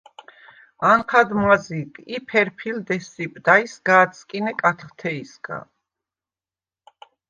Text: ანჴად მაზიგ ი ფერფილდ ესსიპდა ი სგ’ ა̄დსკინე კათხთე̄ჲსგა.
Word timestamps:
ანჴად 0.91 1.35
მაზიგ 1.41 1.99
ი 2.15 2.23
ფერფილდ 2.31 2.91
ესსიპდა 2.97 3.59
ი 3.67 3.71
სგ’ 3.75 3.87
ა̄დსკინე 4.01 4.51
კათხთე̄ჲსგა. 4.61 5.59